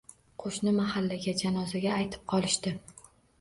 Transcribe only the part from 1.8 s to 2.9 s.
aytib qolishdi